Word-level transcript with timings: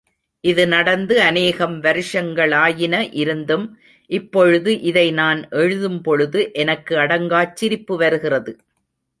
இது 0.43 0.63
நடந்து 0.67 1.15
அனேகம் 1.21 1.75
வருஷங்களாயின 1.79 3.03
இருந்தும் 3.13 3.67
இப்பொழுது 4.09 4.73
இதை 4.89 5.07
நான் 5.11 5.41
எழுதும்பொழுது, 5.55 6.41
எனக்கு 6.55 6.95
அடங்காச் 6.97 7.55
சிரிப்பு 7.55 7.95
வருகிறது! 7.97 8.53